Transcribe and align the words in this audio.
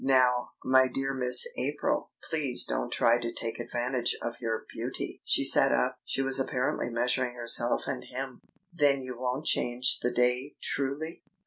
"Now, 0.03 0.53
my 0.65 0.87
dear 0.87 1.13
Miss 1.13 1.47
April, 1.59 2.09
please 2.27 2.65
don't 2.65 2.91
try 2.91 3.19
to 3.19 3.31
take 3.31 3.59
advantage 3.59 4.17
of 4.19 4.35
your 4.41 4.65
beauty!" 4.73 5.21
She 5.25 5.43
sat 5.43 5.71
up. 5.71 5.99
She 6.05 6.23
was 6.23 6.39
apparently 6.39 6.89
measuring 6.89 7.35
herself 7.35 7.83
and 7.85 8.05
him. 8.05 8.41
"Then 8.73 9.03
you 9.03 9.19
won't 9.19 9.45
change 9.45 9.99
the 10.01 10.09
day, 10.09 10.55
truly?" 10.59 11.21